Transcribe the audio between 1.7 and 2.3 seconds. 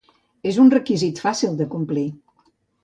complir.